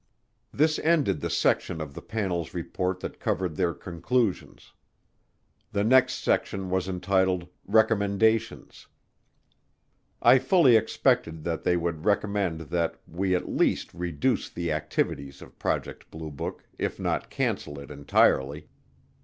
This 0.51 0.79
ended 0.79 1.19
the 1.21 1.29
section 1.29 1.79
of 1.79 1.93
the 1.93 2.01
panel's 2.01 2.55
report 2.55 3.01
that 3.01 3.19
covered 3.19 3.55
their 3.55 3.71
conclusions. 3.71 4.73
The 5.73 5.83
next 5.83 6.15
section 6.23 6.71
was 6.71 6.87
entitled, 6.89 7.47
"Recommendations." 7.67 8.87
I 10.19 10.39
fully 10.39 10.75
expected 10.75 11.43
that 11.43 11.63
they 11.63 11.77
would 11.77 12.03
recommend 12.03 12.61
that 12.61 12.95
we 13.07 13.35
as 13.35 13.43
least 13.45 13.93
reduce 13.93 14.49
the 14.49 14.71
activities 14.71 15.39
of 15.39 15.59
Project 15.59 16.09
Blue 16.09 16.31
Book 16.31 16.63
if 16.79 16.99
not 16.99 17.29
cancel 17.29 17.77
it 17.77 17.91
entirely. 17.91 18.69